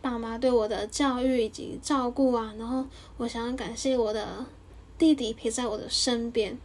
[0.06, 2.86] 爸妈对我的教育以及照顾啊，然后
[3.18, 4.46] 我想要感谢我的
[5.00, 6.56] 弟弟陪在我的身边。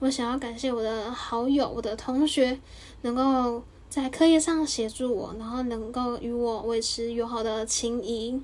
[0.00, 2.58] 我想要感谢我的好友、我的同学，
[3.02, 8.42] 能够在课业上协助我，然后能够与我维持友好的情谊。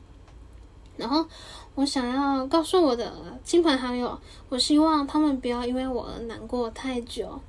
[0.97, 1.27] 然后
[1.75, 3.13] 我想要告诉我的
[3.43, 4.17] 亲朋好友，
[4.51, 7.41] 我希望他们不要因为我而难过太久，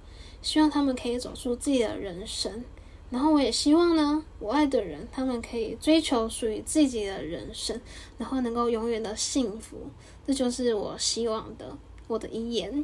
[0.41, 2.63] 希望他们可以走出自己的人生。
[3.11, 7.79] 然后我也希望呢，我爱的人他们可以追求属于自己的人生，
[8.17, 9.89] 然后能够永远的幸福。
[10.25, 12.83] 这就是我希望的，我的遗言。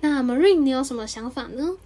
[0.00, 1.76] 那 Marine，你有什么想法呢？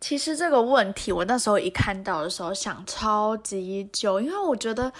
[0.00, 4.90] 其实这个问题，我那时候一看到的时候想超级久，因为我觉得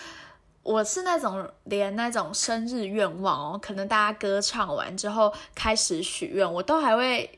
[0.65, 7.38] 我是那种连那种生日愿望哦，可能大家歌唱完之后开始许愿，我都还会。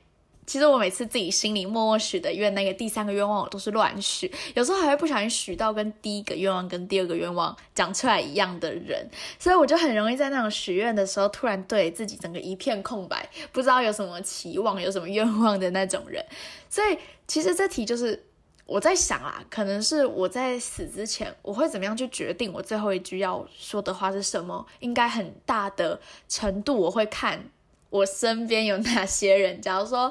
[0.50, 9.08] 其实我每次自己心里默默许的愿，那个第三个愿望我都是乱许，有时候还会不小心许到跟第一个愿望跟第二个愿望讲出来一样的人，
[9.38, 16.20] 所以我就很容易在那种许愿的时候，突然对自己整个一片空白，不知道有什么期望、有什么愿望的那种人。
[16.68, 18.20] 所以其实这题就是
[18.66, 24.66] 我在想啊，可能是我在死之前，我会怎么样去决定我最后一句要说的话是什么？
[24.80, 27.40] 应该很大的程度我会看。
[27.90, 29.60] 我身边有哪些人？
[29.60, 30.10] 假如说，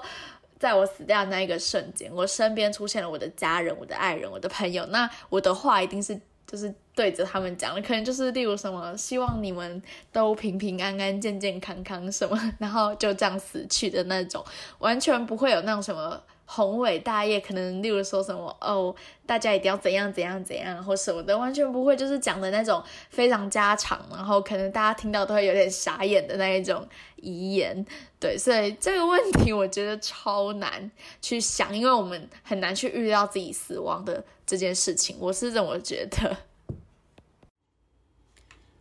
[0.59, 14.43] 在我死掉那一个瞬间，我身边出现了我的家人、我的爱人、我的朋友，那我的话一定是就是对着他们讲的，可能就是例如什么，希望你们都平平安安、健健康康什么，然后就这样死去的那种，
[14.79, 16.21] 完全不会有那种什么。
[16.51, 27.85] 宏伟大业，可能例如说什么哦，大家一定要怎样怎样怎样或什么的，完全不会，就是讲的那种非常家常，然后可能大家听到都会有点傻眼的那一种遗言。
[28.19, 30.89] 对，所以这个问题我觉得超难
[31.21, 35.17] 去想，因为我们很难去预料自己死亡的这件事情。
[35.19, 36.35] 我是这么觉得。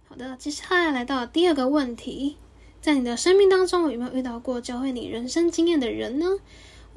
[0.08, 2.38] 好的，接下来来到第二个问题，
[2.80, 6.26] 在你的生命当中有没有遇到过教会你人生经验的人呢？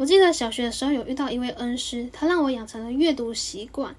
[0.01, 3.95] 我记得小学的时候有遇到一位恩师，他让我养成了阅读习惯。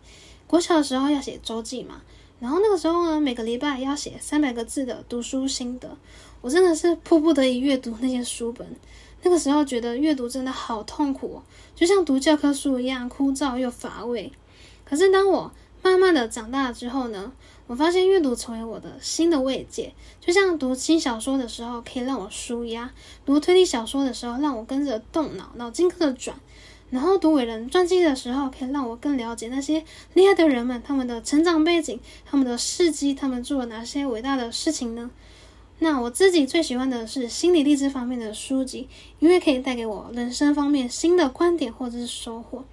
[0.48, 2.02] 国小的时候要写周记嘛，
[2.40, 5.96] 然后那个时候呢，每个礼拜要写三百个字的读书心得。
[6.40, 8.66] 我真的是迫不得已阅读那些书本。
[9.22, 11.40] 那个时候觉得阅读真的好痛苦，
[11.76, 14.32] 就像读教科书一样枯燥又乏味。
[14.84, 17.30] 可是当我慢慢的长大之后呢？
[17.72, 22.92] 我发现阅读成为我的新的慰藉，就像读轻小说的时候可以让我舒压，
[23.24, 26.36] 读推理小说的时候让我跟着动脑，脑筋跟着转，
[26.90, 29.82] 然后读伟人传记的时候可以让我更了解那些
[30.12, 35.10] 厉害的人们，他们的成长背景，他们的事迹，他们做了哪些伟大的事情呢？
[35.78, 38.86] 那我自己最喜欢的是心理励志方面的书籍，
[39.18, 42.66] 因为可以带给我人生方面新的观点或者是收获。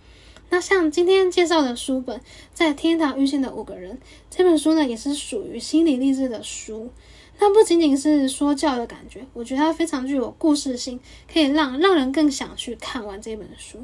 [0.51, 2.17] 那像今天介绍的书本
[2.53, 3.93] 《在天堂遇见的五个人》
[4.31, 6.89] 这本书呢，也是属于心理励志的书。
[7.38, 10.99] 它不仅仅是说教的感觉，我觉得它非常具有故事性，
[11.31, 13.83] 可以让让人更想去看完这本书。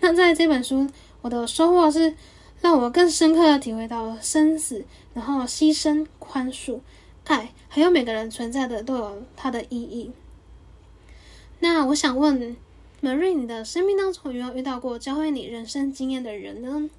[0.00, 0.86] 那在这本书，
[1.22, 2.14] 我的收获是
[2.60, 6.80] 让我更深刻的体会到生死，然后牺牲、宽恕、
[7.24, 10.10] 爱，还有每个人存在的都有它的意义。
[11.60, 12.56] 那我想问。
[13.02, 16.90] Marie，你的生命当中有没有遇到过教会你人生经验的人呢？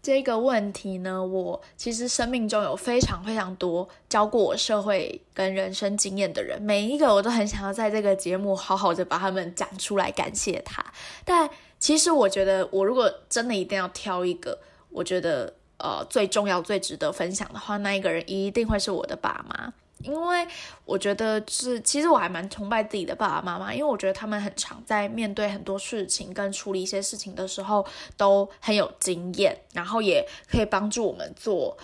[0.00, 10.84] 这个问题呢，我其实生命中有非常非常多教过我社会跟人生经验的人，每一个我都很想要在这个节目好好的把他们讲出来，感谢他。
[11.24, 14.58] 但其实我觉得，我如果真的一定要挑一个，
[14.90, 19.72] 我觉得呃最重要、最值得分享的话，那一个人一定会是我的爸妈。
[20.02, 20.46] 因为
[20.84, 27.86] 我觉得是，其实我还蛮崇拜自己的爸爸妈妈，因为我觉得他们很常在面对很多事情跟处理一些事情的时候
[28.16, 31.76] 都很有经验，然后也可以帮助我们做。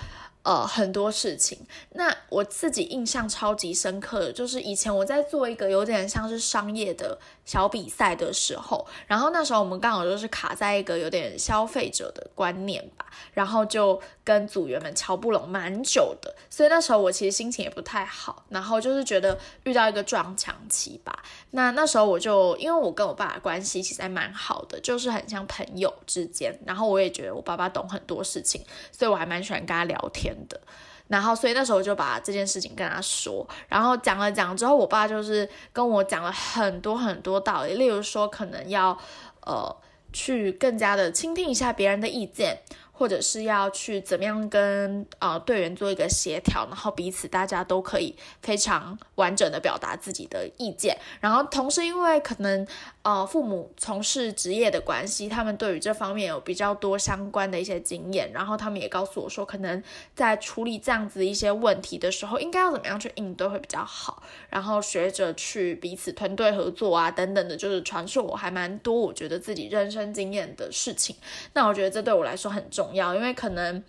[0.42, 1.58] 呃，很多事情。
[1.92, 21.22] 那我自己印象超级深刻的，就是以前我在做一个有点像是商业的小比赛的时候，然后那时候我们刚好就是卡在一个有点消费者的观念吧，然后就跟组员们瞧不拢蛮久的，所以那时候我其实心情也不太好，然后就是觉得遇到一个撞墙期吧。
[21.50, 30.37] 那那时候我就因为我跟我爸的关系其实还蛮好的，就是很像朋友之间，然后我也觉得我爸爸懂很多事情，所以我还蛮喜欢跟他聊天。
[30.46, 30.60] 的，
[31.08, 38.96] 然后所以那时候就把这件事情跟他说，然后讲了讲之后，我爸就是跟我讲了很多很多道理，例如说可能要
[39.44, 39.76] 呃
[40.12, 42.58] 去更加的倾听一下别人的意见。
[42.98, 52.66] 或者是要去怎么样跟呃队员做一个协调，然后彼此大家都可以非常完整的表达自己的意见，然后同时因为可能
[53.08, 59.82] 呃父母从事职业的关系，他们对于这方面有比较多相关的一些经验，然后他们也告诉我说，可能
[60.14, 71.16] 在处理这样子一些问题的时候，应该要怎么样去应对会比较好，然后学着去彼此团队合作啊等等的，就是传授我还蛮多我觉得自己人生经验的事情。
[71.54, 72.94] 那我觉得这对我来说很重。
[72.94, 73.82] 要，因为可能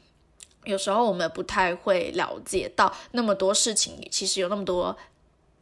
[0.64, 4.96] 有时候我们不太会了解到那么多事情，其实有那么多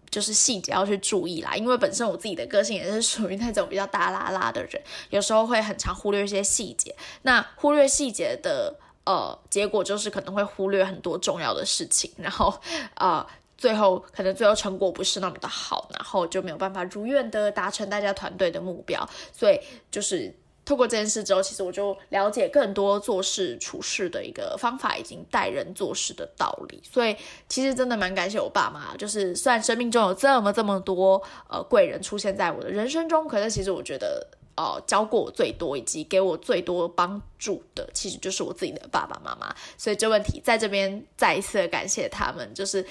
[0.10, 1.56] 就是细节要去注意啦。
[1.56, 6.96] 因为本身我自己的个性也是属于那种比较大拉拉的人，有时候会很常忽略一些细节。
[7.22, 12.54] 那忽略细节的呃结果，就是可能会忽略很多重要的事情，然后
[12.96, 13.26] 呃
[13.58, 19.08] 最后可能最后成果不是那么的好，然后就没有办法如愿的达成大家团队的目标。
[19.32, 20.34] 所以就是。
[20.68, 26.84] 透过这件事之后，其实我就了解更多做事处事的一个方法，以及待人做事的道理。
[26.84, 27.16] 所以
[27.48, 39.56] 其实真的蛮感谢我爸妈，就是虽然生命中有这么这么多呃贵人出现在我的人生中，可是其实我觉得呃教过我最多以及给我最多帮助的，其实就是我自己的爸爸妈妈。
[39.78, 42.86] 所以这问题在这边再一次感谢他们，就是。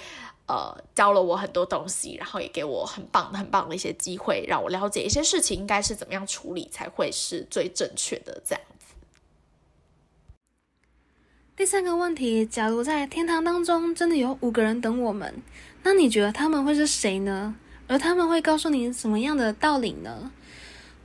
[0.47, 8.95] 呃，教了我很多东西，然后也给我很棒、很棒的一些机会，让我了解一些事情应该是怎么样处理才会是最正确的这样子。
[11.57, 15.43] 第三个问题，假如在天堂当中真的有五个人等我们，
[15.83, 17.57] 那你觉得他们会是谁呢？
[17.89, 20.31] 而他们会告诉你什么样的道理呢？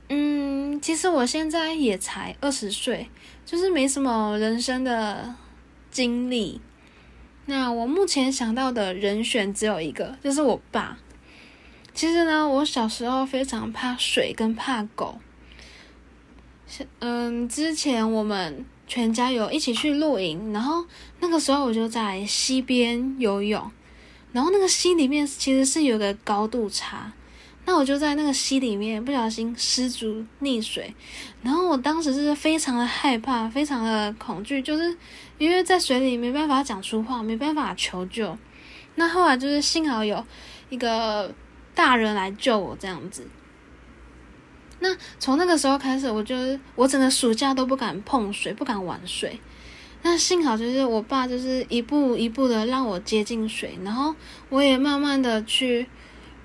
[0.08, 3.08] 嗯，其实我现在也才二十岁，
[3.46, 5.34] 就是没什么人生的
[5.90, 6.60] 经历。
[7.46, 10.98] 那我目前想到的人选只有一个，就是我爸。
[11.94, 15.18] 其实呢，我小时候非常怕水跟怕狗。
[17.00, 20.86] 嗯，之前我们全家有一起去露营，然后
[21.20, 23.70] 那个时候我就在溪边游泳，
[24.32, 27.12] 然后那个溪里面其实是有个高度差。
[27.64, 30.92] 那我就在那个溪里面不小心失足溺水，
[31.42, 34.96] 然后我当时是非常的害怕，非常的恐惧，就是
[35.38, 38.36] 因为在水里没办法讲出话，没办法求救。
[38.96, 40.24] 那后来就是幸好有
[40.70, 41.32] 一个
[41.72, 43.26] 大人来救我这样子。
[44.80, 49.38] 那从那个时候开始，我就是我整个暑假都不敢碰水，不敢玩水。
[50.02, 54.12] 那幸好就是我爸就是一步一步的让我接近水，然后
[54.48, 55.86] 我也慢慢的去。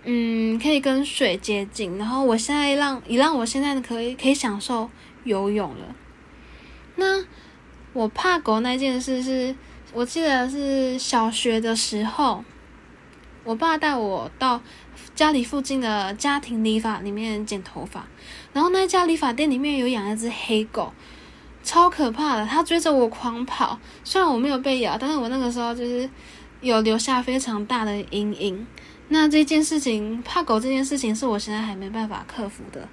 [0.10, 4.90] 嗯，可以跟水接近，然后我现在让也让我现在可以可以享受
[5.26, 5.94] 游泳了。
[6.96, 7.26] 那
[7.92, 9.54] 我怕狗那件事是，
[9.92, 12.42] 我记得是小学的时候，
[13.44, 14.62] 我爸带我到
[15.14, 18.08] 家里附近的家庭理发里面剪头发，
[18.54, 20.94] 然后那家理发店里面有养一只黑狗，
[21.64, 26.10] 超可怕的，它追着我狂跑，虽然我没有被咬，但是我那个时候就是
[26.62, 28.66] 有留下非常大的阴影。
[29.10, 32.88] 那这件事情，怕狗这件事情是我现在还没办法克服的。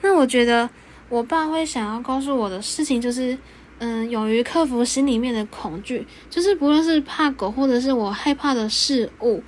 [0.00, 0.68] 那我觉得
[1.08, 3.36] 我爸会想要告诉我的事情，就是，
[3.78, 9.42] 嗯，勇于克服心里面的恐惧，就是不论是怕狗或者是我害怕的事物，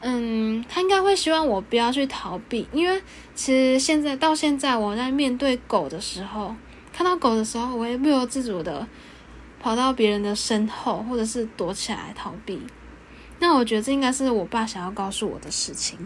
[0.00, 3.02] 嗯，他应该会希望我不要去逃避，因为
[3.34, 6.54] 其实现在到现在我在面对狗的时候，
[6.92, 8.86] 看到狗的时候，我也不由自主的
[9.58, 12.60] 跑到别人的身后，或者是躲起来逃避。
[13.42, 15.98] 那我觉得这应该是我爸想要告诉我的事情。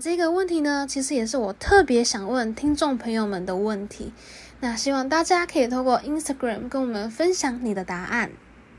[0.00, 4.12] 这个问题呢，其实也是我特别想问听众朋友们的问题。
[4.58, 8.32] 那希望大家可以透过 Instagram 跟我们分享你的答案。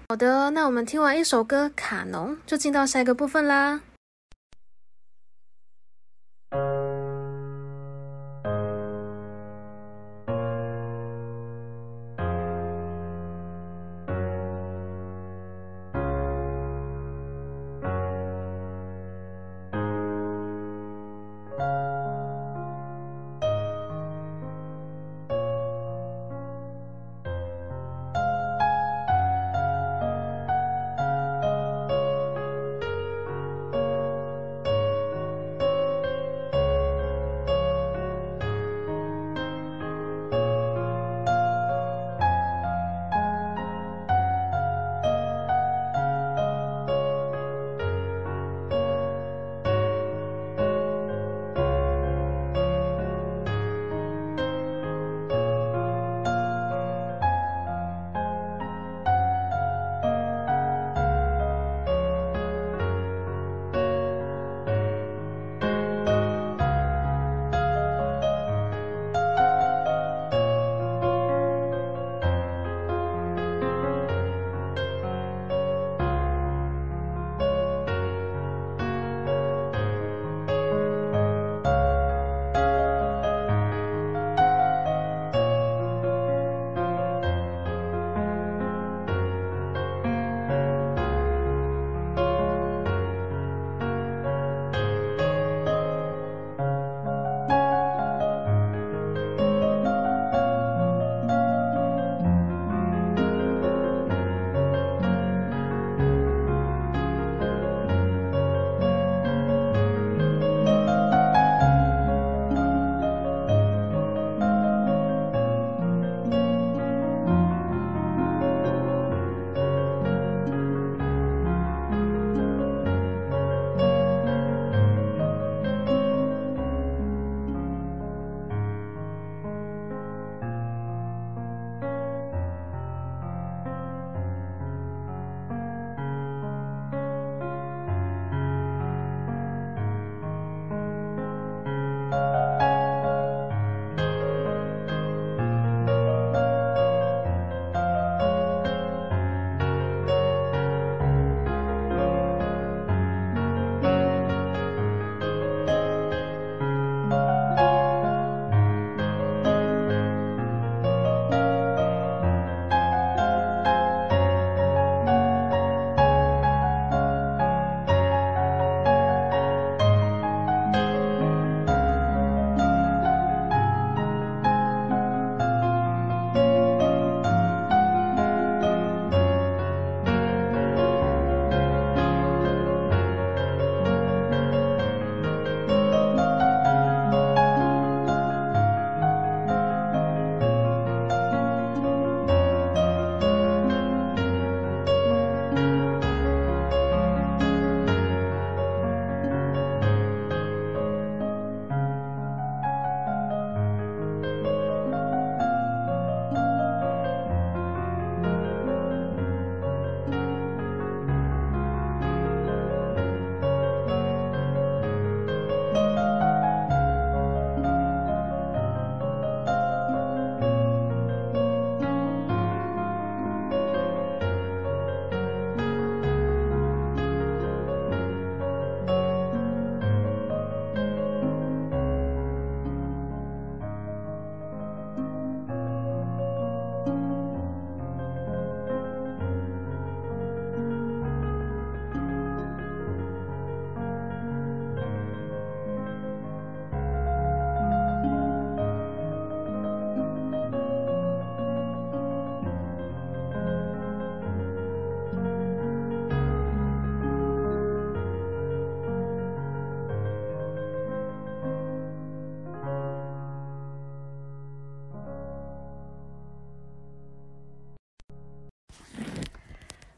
[0.09, 3.79] 好的，那我们听完一首歌《卡农》，就进到下一个部分啦。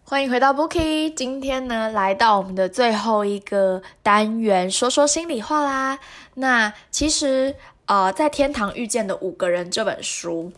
[0.09, 5.99] 欢迎回到 Bookie，今天呢来到我们的最后一个单元，说说心里话啦。
[6.35, 7.53] 那其实
[7.87, 10.53] 呃，在天堂遇见的五个人这本书，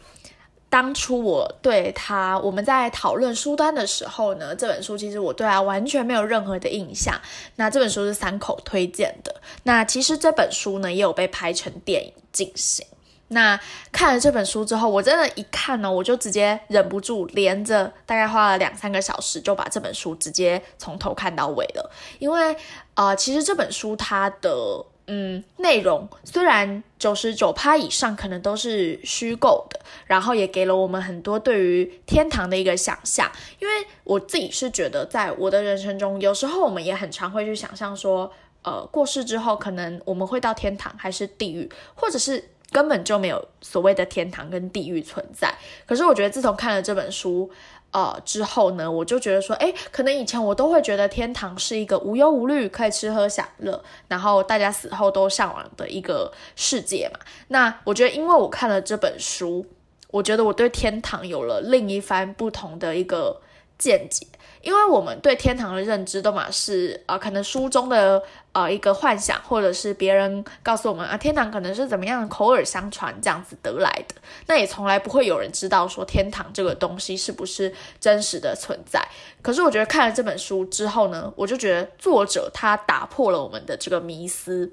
[0.69, 7.19] 当初我对他，我们在讨论书单的时候呢，这本书其实我对他完全没有任何的印象。
[7.55, 9.41] 那这本书是三口推荐的。
[9.63, 12.85] 那其实这本书呢，也有被拍成电影进行。
[13.29, 13.59] 那
[13.91, 21.91] 看了这本书之后，我真的，一看呢，我就直接忍不住，连着大概花了两三个小时，就把这本书直接从头看到尾了。
[22.19, 22.55] 因为，
[22.93, 24.85] 呃，其实这本书它的。
[25.11, 33.27] 嗯，内容虽然九十九趴以上可能都是虚构的，然后也给了我们很多对于天堂的一个想象。
[33.57, 33.73] 因为
[34.03, 45.53] 我自己是觉得，在我的人生中，有时候我们也很常会去想象说，呃，过世之后可能我们会到天堂还是地狱，或者是根本就没有所谓的天堂跟地狱存在。
[45.85, 47.51] 可是我觉得自从看了这本书。
[47.91, 57.19] 呃，之后呢，我就觉得说，哎，可能以前我都会觉得天堂是一个无忧无虑，可以吃喝享乐，然后大家死后都向往的一个世界嘛。
[57.47, 59.65] 那我觉得，因为我看了这本书，
[60.11, 63.41] 我觉得我对天堂有了另一番不同的一个
[63.79, 64.27] 见解。
[64.61, 74.15] 因为我们对天堂的认知都嘛是啊，可能书中的呃一个幻想，或者是别人告诉我们啊，天堂可能是怎么样口耳相传这样子得来的。
[74.47, 79.01] 那也从来不会有人知道说天堂这个东西是不是真实的存在。
[79.41, 84.71] 可是我觉得看了这本书之后呢，我就觉得作者他打破了我们的这个迷思。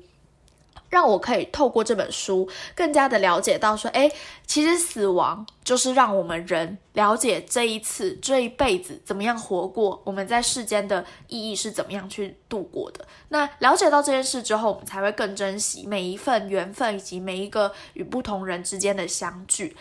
[0.88, 4.10] 让我可以透过这本书更加的了解到，说，哎，
[4.46, 13.06] 其实死亡就是让我们人了解这一次、这一辈子怎么样活过，我们在世间的意义是怎么样去度过的。
[13.28, 19.76] 那了解到这件事之后，我们才会更珍惜每一份缘分以及每一个与不同人之间的相聚。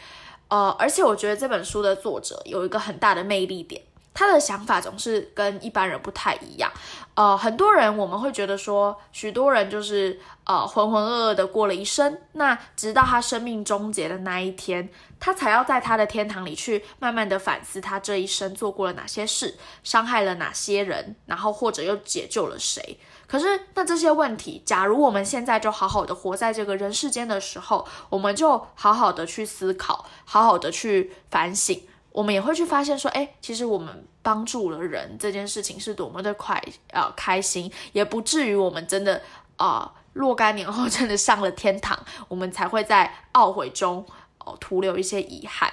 [0.47, 3.81] 呃，而且我觉得这本书的作者有一个很大的魅力点。
[4.15, 6.71] 他的想法总是跟一般人不太一样，
[7.15, 14.89] 呃，很多人我们会觉得说，许多人就是呃浑浑噩噩的过了一生，那直到他生命终结的那一天，
[15.19, 22.97] 他才要在他的天堂里去慢慢的反思他这一生做过了哪些事，伤害了哪些人，然后或者又解救了谁。
[23.27, 31.85] 可是那这些问题，假如我们现在就好好的活在这个人世间的时候，我们就好好的去思考，好好的去反省。
[32.15, 36.63] 我们也会去发现说，哎，其实我们帮助了人这件事情是多么的快
[36.93, 39.21] 啊开心，也不至于我们真的
[39.57, 41.99] 啊若干年后真的上了天堂，
[42.29, 44.05] 我们才会在懊悔中
[44.37, 45.69] 哦徒留一些遗憾。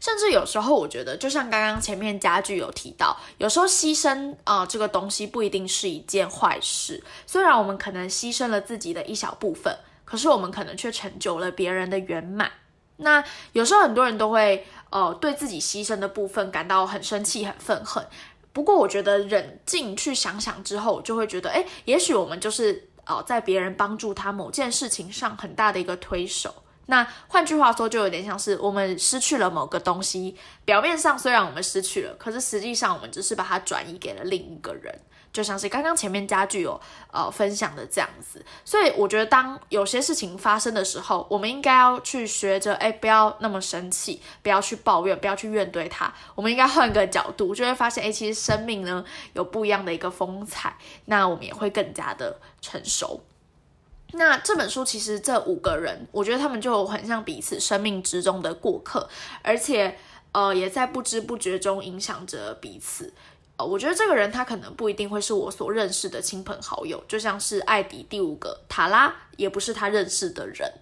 [0.00, 7.00] 甚至有时候，我觉得就像刚刚前面家具有提到，有时候牺牲啊这个东西不一定是一件坏事。
[7.28, 12.50] 虽然我们可能牺牲了自己的一小部分，可是我们可能却成就了别人的圆满。
[12.96, 18.06] 那有时候很多人都会呃对自己牺牲的部分感到很生气、很愤恨。
[18.52, 26.54] 不过我觉得冷静去想想之后，就会觉得，哎，也许我们就是呃在别人帮助他某件事情上很大的一个推手。
[26.86, 34.94] 那换句话说，就有点像是我们失去了某个东西，表面上虽然我们失去了，可是实际上我们只是把它转移给了另一个人。
[35.32, 36.78] 就像是刚刚前面家具有
[37.10, 49.02] 呃分享的这样子，所以我觉得当有些事情发生的时候，我们应该要去学着，哎，不要那么生气，不要去抱怨，不要去怨对他，我们应该换个角度，就会发现，哎，其实生命呢
[49.32, 50.76] 有不一样的一个风采，
[51.06, 53.22] 那我们也会更加的成熟。
[54.12, 59.08] 那这本书其实这五个人，我觉得他们就很像彼此生命之中的过客，
[59.40, 59.96] 而且
[60.32, 63.14] 呃也在不知不觉中影响着彼此。
[63.64, 70.72] 我觉得这个人他可能不一定会是我所认识的亲朋好友，就像是艾迪第五个塔拉也不是他认识的人。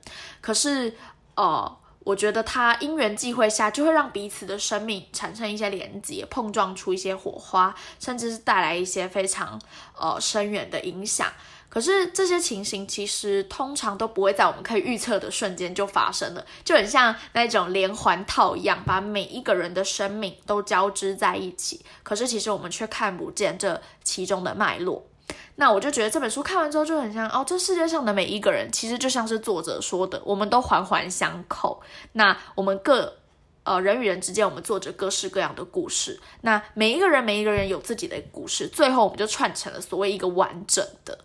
[0.41, 0.95] 可是，
[1.35, 9.61] 呃，我觉得他因缘际会下就会让彼此的生命产生一些连接，碰撞出一些火花，甚至是带来一些非常
[9.99, 11.31] 呃深远的影响。
[11.71, 21.81] 可是这些情形其实通常都不会在我们可以预测的瞬间就发生了，就很像那种连环套一样，把每一个人的生命都交织在一起。
[22.03, 25.07] 可是其实我们却看不见这其中的脉络。
[25.55, 31.81] 那我就觉得这本书看完之后就很像哦，这世界上的每一个人其实就像是作者说的，我们都环环相扣。
[32.15, 33.17] 那我们各
[33.63, 36.19] 呃人与人之间，我们做着各式各样的故事。
[36.41, 41.17] 那每一个人每一个人有自己的故事，最后我们就串成了所谓一个完整的。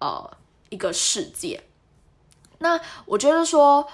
[0.00, 0.30] 呃，
[0.68, 1.62] 一个世界。
[2.58, 3.86] 那我觉得说，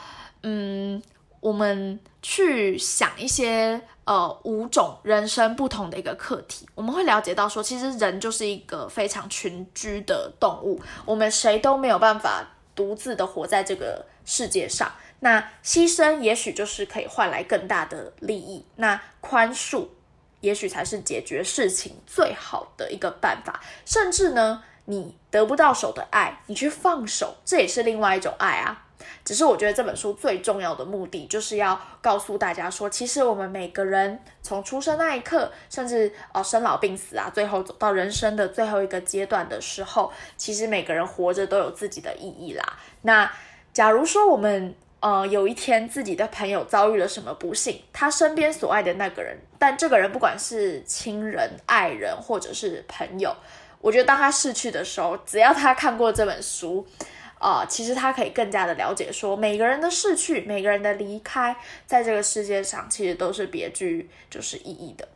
[0.43, 1.03] 嗯，
[1.41, 12.43] 我们去想一些呃五种人生不同的一个课题，我们会了解到说，其实人就是一个非常群居的动物，我们谁都没有办法
[12.75, 14.91] 独自的活在这个世界上。
[15.21, 19.89] 那牺牲也许就是可以换来更大的利益，那宽恕
[20.41, 24.65] 也许才是解决事情最好的一个办法，甚至呢。
[24.87, 28.83] 你得不到手的爱，你去放手，这也是另外一种爱啊。
[29.23, 42.79] 只是我觉得这本书最重要的目的，就是要告诉大家说，其实我们每个人从出生那一刻，甚至哦生老病死啊，最后走到人生的最后一个阶段的时候，其实每个人活着都有自己的意义啦。
[43.03, 43.31] 那
[43.73, 53.35] 假如说我们呃有一天自己的朋友遭遇了什么不幸，他身边所爱的那个人，但这个人不管是亲人、爱人或者是朋友，
[53.85, 56.87] 我觉得当他逝去的时候，只要他看过这本书。
[57.37, 61.55] 啊，其实他可以更加的了解，说每个人的逝去，每个人的离开，
[61.85, 65.07] 在这个世界上其实都是别具就是意义的。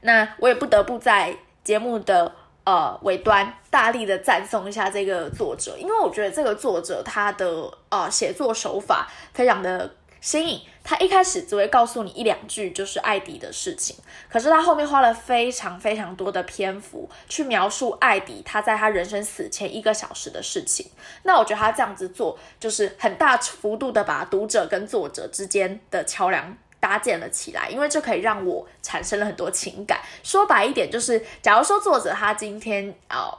[0.00, 2.34] 那我也不得不在节目的
[2.64, 9.96] 呃尾端大力的赞颂一下这个作者，因为我觉得这个作者他的呃写作手法非常的。
[10.22, 13.96] 新颖，他一开始只会告诉你一两句就是艾迪的事情，
[14.28, 20.90] 可是他后面花了非常非常多的篇幅去描述艾迪他在他人生死前一个小时的事情。
[21.22, 30.00] 那我觉得他这样子做，就是很大幅度的把读者跟作者之间的桥梁搭建了起来，因为这可以让我产生了很多情感。
[30.24, 33.32] 说白一点，就是假如说作者他今天啊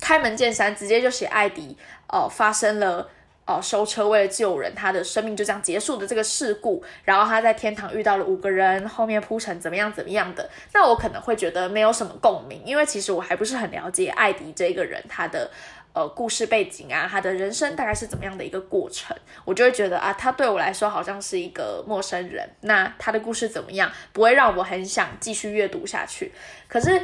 [0.00, 1.76] 开门见山，直接就写艾迪
[2.08, 3.10] 哦发生了。
[3.48, 15.50] 哦，收车为了救人，他的生命就这样结束的这个事故，然后他在天堂遇到了五个人，后面铺成怎么样怎么样的，那我可能会觉得没有什么共鸣，因为其实我还不是很了解艾迪这个人，他的
[15.94, 26.30] 呃故事背景啊，他的人生大概是怎么样的一个过程，我就会觉得啊，他对我来说好像是一个陌生人，那他的故事怎么样，不会让我很想继续阅读下去。
[26.68, 27.00] 可是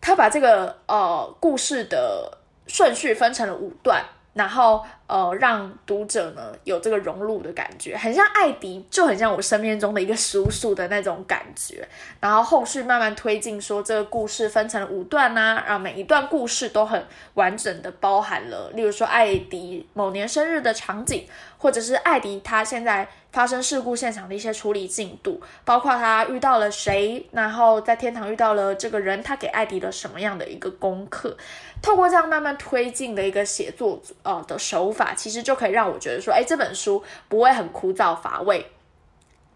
[0.00, 2.38] 他把这个呃故事的
[2.68, 4.04] 顺序分成了五段。
[4.34, 11.86] 然后，呃，让读者呢有这个融入的感觉，很像艾迪，就很像我身边中的一个叔叔的那种感觉。
[12.20, 17.04] 然后后续慢慢推进，说这个故事分成五段呐，然后每一段故事都很
[17.34, 21.26] 完整的包含了，例如说艾迪某年生日的场景，
[21.58, 23.08] 或者是艾迪他现在。
[23.30, 31.36] 发生事故现场的一些处理进度，包括他遇到了谁，然后在天堂遇到了这个人，他给艾迪了什么样的一个功课？
[31.82, 38.70] 透过这样慢慢推进的一个写作呃的手法，其实就可以让我觉得说，哎，这本书不会很枯燥乏味，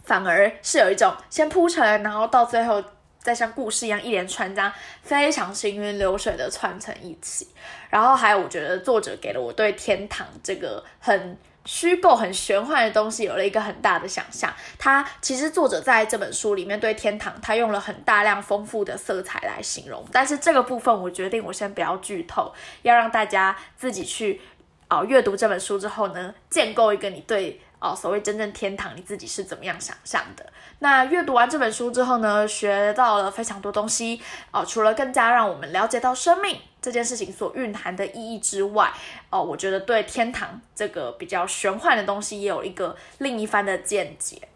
[0.05, 2.83] 反而是有一种先铺陈，然后到最后
[3.19, 7.49] 再像故事一样一连串这样非常行云流水的串成一起。
[7.91, 11.37] 然后还有，我觉得作者给了我对天堂这个很。
[11.65, 14.53] 虚构很玄幻的东西有了一个很大的想象。
[14.79, 20.05] 他其实作者在这本书里面对天堂，他用了很大量丰富的色彩来形容。
[20.11, 22.53] 但是这个部分我决定我先不要剧透，
[22.83, 24.41] 要让大家自己去
[24.89, 30.47] 啊阅读这本书之后呢，建构一个你对哦所谓真正天堂你自己是怎么样想象的。
[30.79, 34.23] 那阅读完这本书之后呢，学到了非常多东西
[34.53, 36.57] 哦，除了更加让我们了解到生命。
[36.81, 38.93] 这件事情所蕴含的意义之外，
[39.31, 44.49] 哦，我觉得对天堂这个比较玄幻的东西也有一个另一番的见解。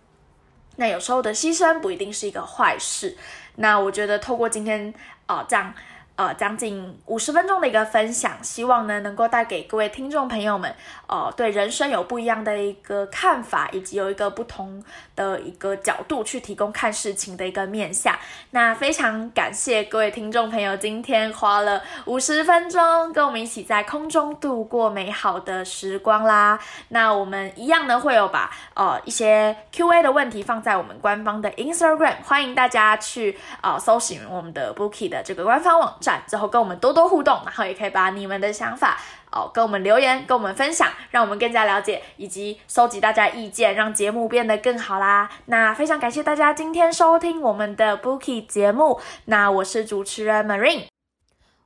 [0.77, 3.17] 那有时候的牺牲不一定是一个坏事。
[3.57, 4.95] 那我觉得透过今天
[5.27, 5.75] 啊这样。
[6.17, 10.75] 呃，将近五十分钟的一个分享，希望呢能够带给各位听众朋友们，
[11.07, 14.83] 呃，对人生有不一样的一个看法，以及有一个不同
[15.15, 18.17] 的一个角度去提供看事情的一个面相。
[18.53, 26.59] 那非常感谢各位听众朋友今天花了五十分钟跟我们一起在空中度过美好的时光啦。
[26.89, 35.95] 那我们一样呢会有把呃一些 Q&A 的问题放在我们官方的 Instagram，欢迎大家去呃搜寻我们的 Bookie 的这个官方网。
[36.27, 38.99] 之后跟我们多多互动，然后也可以把你们的想法
[39.33, 45.29] 哦跟我们留言，跟我们分享，让我们更加了解以及收集大家意见，让节目变得更好啦。
[45.47, 49.01] 那非常感谢大家今天收听我们的 Bookie 节目。
[49.27, 50.87] 那我是主持人 Marine，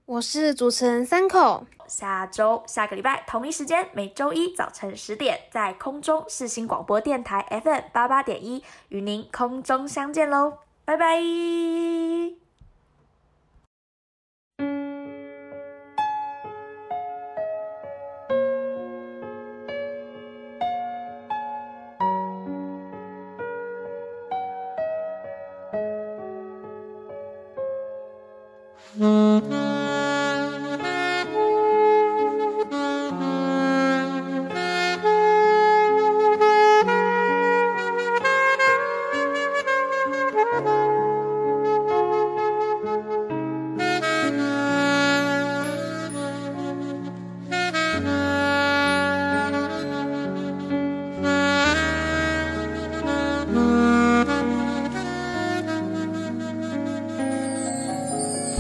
[0.07, 1.67] 我是主持人三口。
[1.87, 12.40] 下周下个礼拜同一时间，每周一早晨十点，在空中视新广播电台 FM 八八点一与您空中相见喽，拜拜。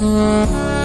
[0.01, 0.80] Música